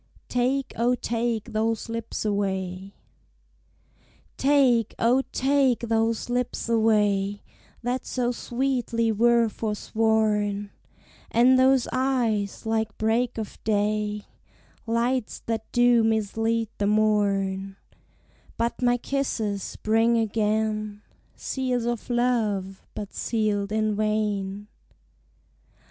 TAKE, 0.29 0.73
O, 0.77 0.95
TAKE 0.95 1.51
THOSE 1.53 1.87
LIPS 1.87 2.25
AWAY. 2.25 2.95
Take, 4.35 4.95
O, 4.97 5.21
take 5.31 5.81
those 5.81 6.27
lips 6.27 6.67
away, 6.67 7.43
That 7.83 8.07
so 8.07 8.31
sweetly 8.31 9.11
were 9.11 9.47
forsworn; 9.47 10.71
And 11.29 11.59
those 11.59 11.87
eyes, 11.93 12.65
like 12.65 12.97
break 12.97 13.37
of 13.37 13.63
day, 13.63 14.25
Lights 14.87 15.43
that 15.45 15.71
do 15.71 16.03
mislead 16.03 16.69
the 16.79 16.87
morn; 16.87 17.75
But 18.57 18.81
my 18.81 18.97
kisses 18.97 19.75
bring 19.83 20.17
again, 20.17 21.03
Seals 21.35 21.85
of 21.85 22.09
love, 22.09 22.87
but 22.95 23.13
sealed 23.13 23.71
in 23.71 23.95
vain. 23.95 24.67